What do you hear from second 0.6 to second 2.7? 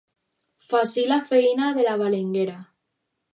Faci la feina de la balenguera.